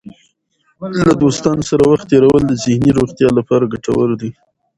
[1.07, 4.29] له دوستانو سره وخت تېرول د ذهني روغتیا لپاره ګټور دی.